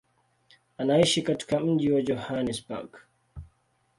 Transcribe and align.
Anaishi 0.77 1.21
katika 1.21 1.59
mji 1.59 1.91
wa 1.91 2.01
Johannesburg. 2.01 2.97